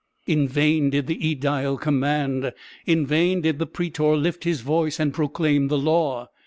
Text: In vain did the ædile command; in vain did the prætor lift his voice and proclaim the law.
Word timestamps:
In 0.25 0.47
vain 0.47 0.89
did 0.89 1.05
the 1.05 1.19
ædile 1.19 1.79
command; 1.79 2.53
in 2.87 3.05
vain 3.05 3.41
did 3.41 3.59
the 3.59 3.67
prætor 3.67 4.19
lift 4.19 4.45
his 4.45 4.61
voice 4.61 4.99
and 4.99 5.13
proclaim 5.13 5.67
the 5.67 5.77
law. 5.77 6.27